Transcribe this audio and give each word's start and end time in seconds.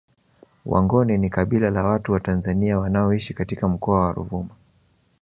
Wangoni 0.65 1.17
ni 1.17 1.29
kabila 1.29 1.69
la 1.69 1.83
watu 1.83 2.11
wa 2.11 2.19
Tanzania 2.19 2.79
wanaoishi 2.79 3.33
katika 3.33 3.67
Mkoa 3.67 4.01
wa 4.05 4.11
Ruvuma 4.13 4.55